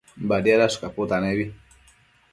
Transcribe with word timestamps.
Badiadash 0.31 0.77
caputanebi 0.85 1.45